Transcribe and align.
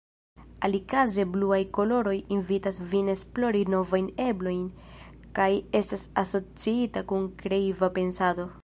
Alikaze, 0.67 1.25
bluaj 1.35 1.59
koloroj 1.77 2.15
invitas 2.37 2.81
vin 2.93 3.13
esplori 3.15 3.61
novajn 3.75 4.09
eblojn 4.25 4.65
kaj 5.41 5.51
estas 5.83 6.07
asociita 6.25 7.07
kun 7.15 7.31
kreiva 7.45 7.95
pensado. 8.01 8.53